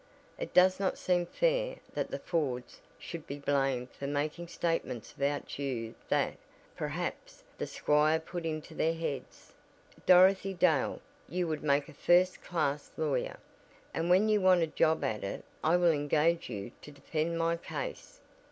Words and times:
It 0.39 0.51
does 0.51 0.79
not 0.79 0.97
seem 0.97 1.27
fair 1.27 1.75
that 1.93 2.09
the 2.09 2.17
Fords 2.17 2.81
should 2.97 3.27
be 3.27 3.37
blamed 3.37 3.91
for 3.91 4.07
making 4.07 4.47
statements 4.47 5.13
about 5.13 5.59
you 5.59 5.93
that, 6.09 6.37
perhaps, 6.75 7.43
the 7.59 7.67
squire 7.67 8.19
put 8.19 8.43
into 8.43 8.73
their 8.73 8.95
heads." 8.95 9.53
"Dorothy 10.07 10.55
Dale, 10.55 11.01
you 11.29 11.47
would 11.47 11.61
make 11.61 11.87
a 11.87 11.93
first 11.93 12.41
class 12.41 12.89
lawyer, 12.97 13.37
and 13.93 14.09
when 14.09 14.27
you 14.27 14.41
want 14.41 14.63
a 14.63 14.65
job 14.65 15.03
at 15.03 15.23
it 15.23 15.45
I 15.63 15.77
will 15.77 15.91
engage 15.91 16.49
you 16.49 16.71
to 16.81 16.89
defend 16.89 17.37
my 17.37 17.55
case. 17.55 18.19